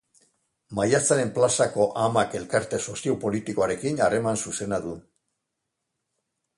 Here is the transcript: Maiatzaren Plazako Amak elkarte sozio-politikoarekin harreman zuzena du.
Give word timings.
Maiatzaren 0.79 1.29
Plazako 1.35 1.85
Amak 2.05 2.35
elkarte 2.41 2.81
sozio-politikoarekin 2.87 4.05
harreman 4.09 4.45
zuzena 4.47 4.85
du. 4.89 4.99